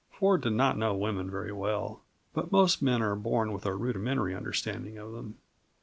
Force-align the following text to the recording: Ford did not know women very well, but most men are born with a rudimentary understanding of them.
Ford 0.09 0.41
did 0.41 0.53
not 0.53 0.79
know 0.79 0.95
women 0.95 1.29
very 1.29 1.51
well, 1.51 2.01
but 2.33 2.51
most 2.51 2.81
men 2.81 3.03
are 3.03 3.15
born 3.15 3.53
with 3.53 3.67
a 3.67 3.75
rudimentary 3.75 4.33
understanding 4.33 4.97
of 4.97 5.11
them. 5.11 5.37